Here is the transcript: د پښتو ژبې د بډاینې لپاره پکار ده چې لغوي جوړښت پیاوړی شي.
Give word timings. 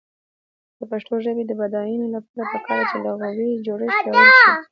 د 0.77 0.81
پښتو 0.91 1.13
ژبې 1.25 1.43
د 1.47 1.51
بډاینې 1.59 2.07
لپاره 2.15 2.43
پکار 2.53 2.81
ده 2.81 2.85
چې 2.89 2.97
لغوي 3.05 3.49
جوړښت 3.65 3.97
پیاوړی 4.03 4.31
شي. 4.45 4.51